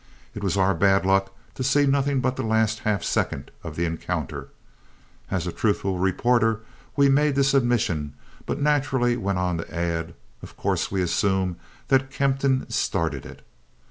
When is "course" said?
10.57-10.89